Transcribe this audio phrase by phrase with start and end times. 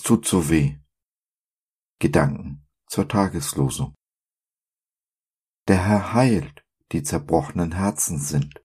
[0.00, 0.80] tut so weh.
[2.00, 3.94] Gedanken zur Tageslosung.
[5.68, 8.60] Der Herr heilt, die zerbrochenen Herzen sind,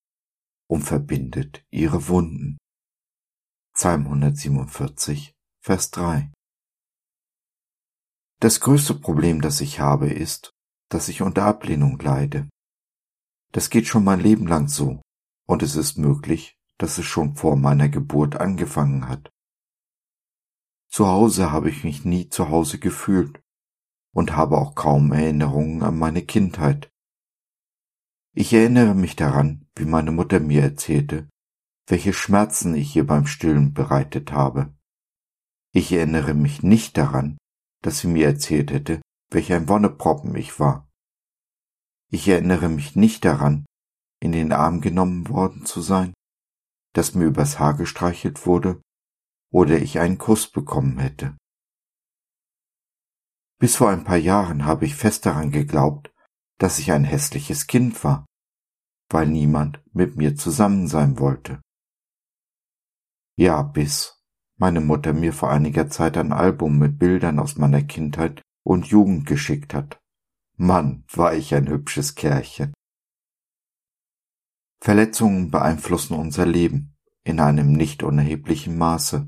[0.68, 2.58] und verbindet ihre Wunden.
[3.76, 6.32] Psalm 147, Vers 3.
[8.40, 10.50] Das größte Problem, das ich habe, ist,
[10.90, 12.50] dass ich unter Ablehnung leide.
[13.52, 15.04] Das geht schon mein Leben lang so,
[15.48, 19.30] und es ist möglich, dass es schon vor meiner Geburt angefangen hat.
[20.92, 23.42] Zu Hause habe ich mich nie zu Hause gefühlt
[24.14, 26.92] und habe auch kaum Erinnerungen an meine Kindheit.
[28.34, 31.30] Ich erinnere mich daran, wie meine Mutter mir erzählte,
[31.88, 34.76] welche Schmerzen ich ihr beim Stillen bereitet habe.
[35.74, 37.38] Ich erinnere mich nicht daran,
[37.82, 40.90] dass sie mir erzählt hätte, welch ein Wonneproppen ich war.
[42.10, 43.66] Ich erinnere mich nicht daran,
[44.20, 46.14] in den Arm genommen worden zu sein,
[46.94, 48.82] dass mir übers Haar gestreichelt wurde
[49.52, 51.38] oder ich einen Kuss bekommen hätte.
[53.60, 56.12] Bis vor ein paar Jahren habe ich fest daran geglaubt,
[56.58, 58.26] dass ich ein hässliches Kind war,
[59.10, 61.62] weil niemand mit mir zusammen sein wollte.
[63.38, 64.22] Ja, bis
[64.58, 69.26] meine Mutter mir vor einiger Zeit ein Album mit Bildern aus meiner Kindheit und Jugend
[69.26, 70.00] geschickt hat.
[70.58, 72.74] Mann, war ich ein hübsches Kerlchen.
[74.84, 79.28] Verletzungen beeinflussen unser Leben in einem nicht unerheblichen Maße.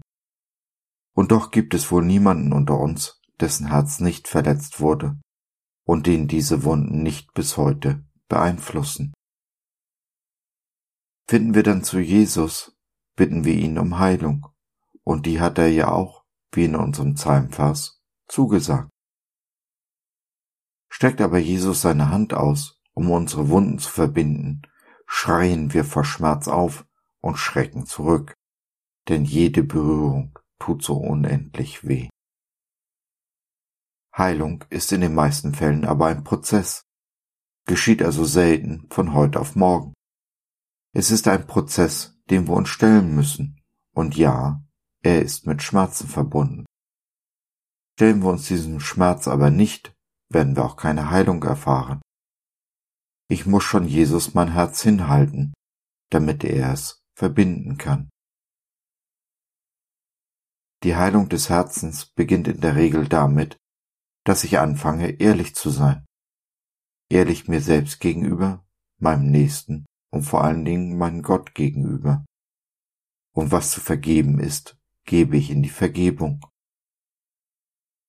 [1.14, 5.20] Und doch gibt es wohl niemanden unter uns, dessen Herz nicht verletzt wurde
[5.86, 9.14] und den diese Wunden nicht bis heute beeinflussen.
[11.28, 12.76] Finden wir dann zu Jesus,
[13.16, 14.48] bitten wir ihn um Heilung,
[15.04, 18.90] und die hat er ja auch, wie in unserem Psalmvers, zugesagt.
[20.90, 24.62] Streckt aber Jesus seine Hand aus, um unsere Wunden zu verbinden,
[25.06, 26.86] schreien wir vor Schmerz auf
[27.20, 28.34] und schrecken zurück,
[29.10, 32.10] denn jede Berührung tut so unendlich weh.
[34.16, 36.84] Heilung ist in den meisten Fällen aber ein Prozess,
[37.66, 39.94] geschieht also selten von heute auf morgen.
[40.94, 43.60] Es ist ein Prozess, dem wir uns stellen müssen,
[43.96, 44.64] und ja,
[45.02, 46.66] er ist mit Schmerzen verbunden.
[47.98, 49.94] Stellen wir uns diesem Schmerz aber nicht,
[50.30, 52.02] werden wir auch keine Heilung erfahren.
[53.30, 55.54] Ich muss schon Jesus mein Herz hinhalten,
[56.10, 58.10] damit er es verbinden kann.
[60.84, 63.58] Die Heilung des Herzens beginnt in der Regel damit,
[64.26, 66.06] dass ich anfange, ehrlich zu sein.
[67.10, 68.66] Ehrlich mir selbst gegenüber,
[69.00, 72.26] meinem Nächsten und vor allen Dingen meinem Gott gegenüber.
[73.34, 76.46] Und was zu vergeben ist, gebe ich in die Vergebung.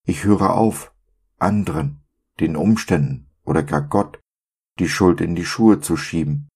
[0.04, 0.92] Ich höre auf,
[1.38, 2.04] anderen
[2.40, 4.20] den Umständen oder gar Gott
[4.80, 6.48] die Schuld in die Schuhe zu schieben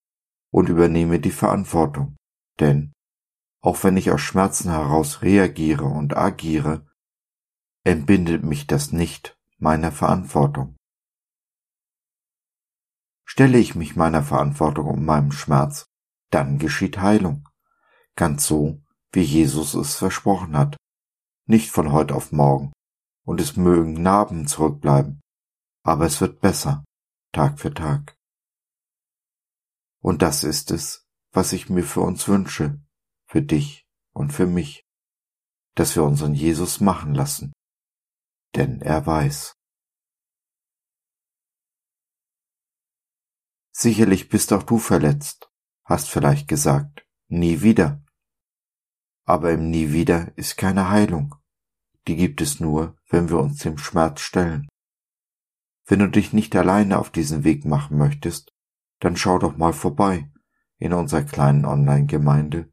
[0.51, 2.17] und übernehme die Verantwortung.
[2.59, 2.93] Denn
[3.61, 6.87] auch wenn ich aus Schmerzen heraus reagiere und agiere,
[7.85, 10.77] entbindet mich das nicht meiner Verantwortung.
[13.25, 15.87] Stelle ich mich meiner Verantwortung um meinem Schmerz,
[16.31, 17.49] dann geschieht Heilung,
[18.17, 18.83] ganz so,
[19.13, 20.77] wie Jesus es versprochen hat,
[21.47, 22.73] nicht von heute auf morgen,
[23.25, 25.21] und es mögen Narben zurückbleiben,
[25.83, 26.85] aber es wird besser,
[27.33, 28.17] Tag für Tag.
[30.01, 32.81] Und das ist es, was ich mir für uns wünsche,
[33.29, 34.87] für dich und für mich,
[35.75, 37.53] dass wir unseren Jesus machen lassen,
[38.57, 39.55] denn er weiß.
[43.71, 45.51] Sicherlich bist auch du verletzt,
[45.85, 48.03] hast vielleicht gesagt, nie wieder.
[49.25, 51.35] Aber im Nie wieder ist keine Heilung.
[52.09, 54.67] Die gibt es nur, wenn wir uns dem Schmerz stellen.
[55.85, 58.55] Wenn du dich nicht alleine auf diesen Weg machen möchtest,
[59.01, 60.33] dann schau doch mal vorbei
[60.79, 62.73] in unserer kleinen Online-Gemeinde